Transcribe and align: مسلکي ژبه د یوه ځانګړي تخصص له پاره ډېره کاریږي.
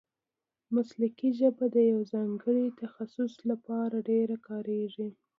مسلکي 0.75 1.29
ژبه 1.39 1.65
د 1.75 1.77
یوه 1.91 2.03
ځانګړي 2.13 2.65
تخصص 2.81 3.33
له 3.49 3.55
پاره 3.65 3.99
ډېره 4.09 4.35
کاریږي. 4.47 5.09